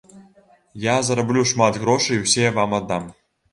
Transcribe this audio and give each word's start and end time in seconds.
Я 0.85 0.95
зараблю 1.09 1.45
шмат 1.53 1.79
грошай 1.85 2.19
і 2.19 2.25
ўсе 2.25 2.45
вам 2.59 2.77
аддам. 2.81 3.09